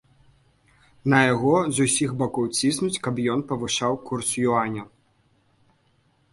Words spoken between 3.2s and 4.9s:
ён павышаў курс юаня.